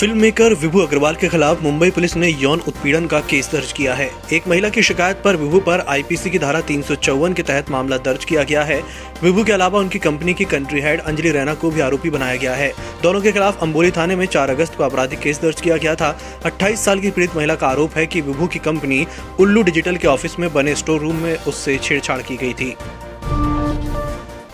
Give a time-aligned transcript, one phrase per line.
[0.00, 3.94] Film maker विभू अग्रवाल के खिलाफ Mumbai police ने यौन उत्पीड़न का केस दर्ज किया
[3.94, 7.42] है। एक महिला की शिकायत पर विभू पर आईपीसी की धारा तीन सौ चौवन के
[7.42, 8.80] तहत मामला दर्ज किया गया है।
[9.22, 12.54] विभू के अलावा उनकी कंपनी की कंट्री हेड अंजलि रैना को भी आरोपी बनाया गया
[12.54, 15.94] है। दोनों के खिलाफ अम्बोली थाने में चार अगस्त को आपराधिक केस दर्ज किया गया
[15.94, 19.06] था। अट्ठाईस साल की पीड़ित महिला का आरोप है की विभू की कंपनी
[19.40, 22.74] उल्लू डिजिटल के ऑफ़िस में बने स्टोर रूम में उससे छेड़छाड़ की गई थी।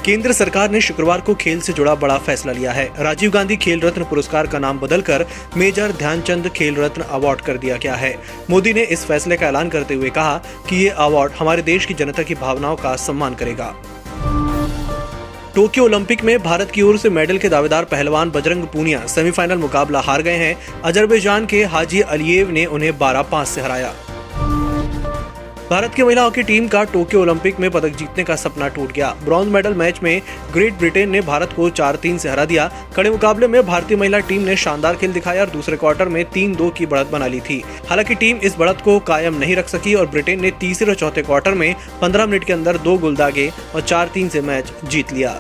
[0.07, 3.81] केंद्र सरकार ने शुक्रवार को खेल से जुड़ा बड़ा फैसला लिया है। राजीव गांधी खेल
[3.81, 8.15] रत्न पुरस्कार का नाम बदलकर मेजर ध्यानचंद खेल रत्न अवार्ड कर दिया गया है।
[8.51, 10.37] मोदी ने इस फैसले का ऐलान करते हुए कहा
[10.69, 13.75] कि ये अवार्ड हमारे देश की जनता की भावनाओं का सम्मान करेगा।
[15.55, 20.01] टोक्यो ओलंपिक में भारत की ओर से मेडल के दावेदार पहलवान बजरंग पूनिया सेमीफाइनल मुकाबला
[20.01, 23.95] हार गए हैं। अजरबैजान के हाजी अलिएव ने उन्हें बारह पाँच से हराया।
[25.71, 29.09] भारत की महिला हॉकी टीम का टोक्यो ओलंपिक में पदक जीतने का सपना टूट गया।
[29.25, 33.11] ब्रॉन्ज मेडल मैच में ग्रेट ब्रिटेन ने भारत को चार तीन से हरा दिया। कड़े
[33.11, 36.71] मुकाबले में भारतीय महिला टीम ने शानदार खेल दिखाया और दूसरे क्वार्टर में तीन दो
[36.71, 40.07] की बढ़त बना ली थी। हालाँकि टीम इस बढ़त को कायम नहीं रख सकी और
[40.07, 43.81] ब्रिटेन ने तीसरे और चौथे क्वार्टर में पंद्रह मिनट के अंदर दो गोल दागे और
[43.81, 45.39] चार तीन से मैच जीत लिया।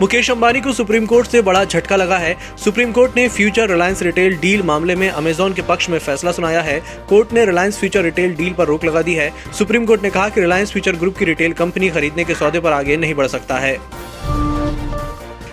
[0.00, 4.02] मुकेश अंबानी को सुप्रीम कोर्ट से बड़ा झटका लगा है। सुप्रीम कोर्ट ने फ्यूचर रिलायंस
[4.02, 8.02] रिटेल डील मामले में अमेजोन के पक्ष में फैसला सुनाया है। कोर्ट ने रिलायंस फ्यूचर
[8.02, 11.18] रिटेल डील पर रोक लगा दी है। सुप्रीम कोर्ट ने कहा कि रिलायंस फ्यूचर ग्रुप
[11.18, 13.76] की रिटेल कंपनी खरीदने के सौदे पर आगे नहीं बढ़ सकता है।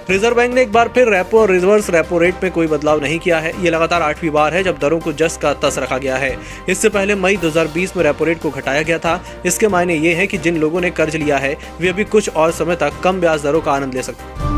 [0.10, 3.18] रिज़र्व बैंक ने एक बार फिर रेपो और रिवर्स रेपो रेट में कोई बदलाव नहीं
[3.20, 6.18] किया है। ये लगातार आठवीं बार है जब दरों को जस का तस रखा गया
[6.18, 6.38] है।
[6.70, 10.28] इससे पहले मई 2020 में रेपो रेट को घटाया गया था। इसके मायने ये है
[10.28, 13.44] कि जिन लोगों ने कर्ज लिया है, वे अभी कुछ और समय तक कम ब्याज
[13.44, 14.57] दरों का आनंद ले सकते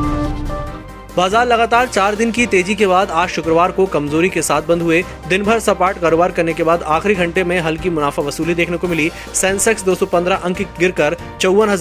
[1.15, 4.81] बाज़ार लगातार चार दिन की तेज़ी के बाद आज शुक्रवार को कमज़ोरी के साथ बंद
[4.81, 8.77] हुए। दिन भर सपाट कारोबार करने के बाद आखिरी घंटे में हल्की मुनाफा वसूली देखने
[8.77, 11.75] को मिली। सेंसेक्स 215 अंक गिरकर चौवन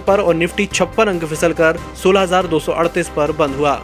[0.00, 3.80] पर और निफ्टी छप्पन अंक फिसलकर 16,238 पर बंद हुआ।